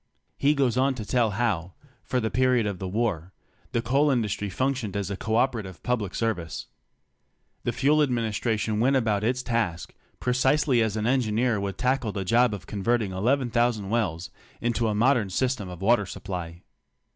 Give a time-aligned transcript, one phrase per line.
[0.35, 3.33] He goes on to tell how, for the period of the war,
[3.71, 6.65] the coal industry functioned as a co operative public service.
[7.65, 12.51] The Fuel Administration went about its task precisely as an engineer would tackle the job
[12.55, 16.63] of converting 11,000 wells into a modern system of water supply.